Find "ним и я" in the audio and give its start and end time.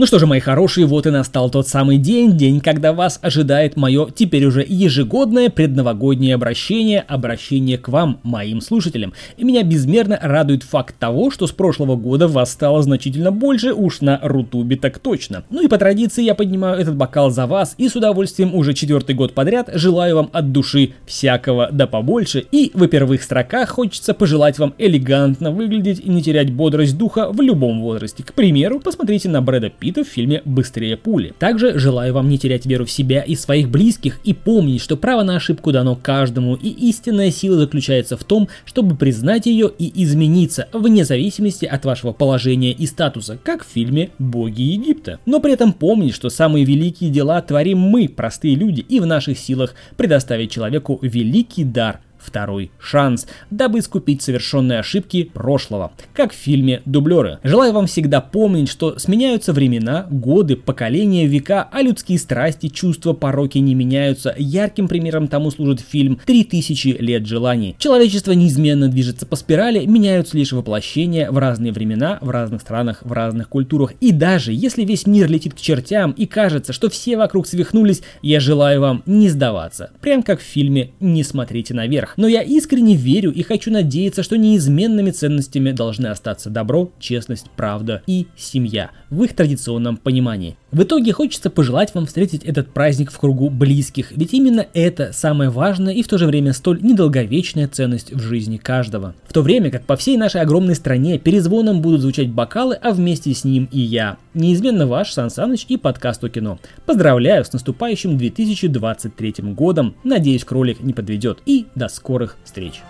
103.44-104.18